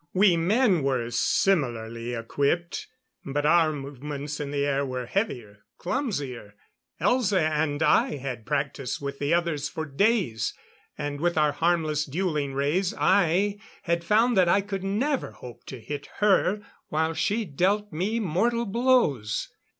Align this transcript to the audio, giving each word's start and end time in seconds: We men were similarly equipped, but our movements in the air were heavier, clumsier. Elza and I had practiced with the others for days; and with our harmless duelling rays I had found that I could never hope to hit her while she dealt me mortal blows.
We 0.15 0.35
men 0.35 0.81
were 0.81 1.11
similarly 1.11 2.15
equipped, 2.15 2.87
but 3.23 3.45
our 3.45 3.71
movements 3.71 4.39
in 4.39 4.49
the 4.49 4.65
air 4.65 4.83
were 4.83 5.05
heavier, 5.05 5.59
clumsier. 5.77 6.55
Elza 6.99 7.39
and 7.39 7.83
I 7.83 8.15
had 8.15 8.43
practiced 8.47 8.99
with 8.99 9.19
the 9.19 9.31
others 9.35 9.69
for 9.69 9.85
days; 9.85 10.55
and 10.97 11.21
with 11.21 11.37
our 11.37 11.51
harmless 11.51 12.07
duelling 12.07 12.55
rays 12.55 12.95
I 12.97 13.59
had 13.83 14.03
found 14.03 14.35
that 14.37 14.49
I 14.49 14.61
could 14.61 14.83
never 14.83 15.33
hope 15.33 15.67
to 15.67 15.79
hit 15.79 16.07
her 16.17 16.63
while 16.87 17.13
she 17.13 17.45
dealt 17.45 17.93
me 17.93 18.19
mortal 18.19 18.65
blows. 18.65 19.49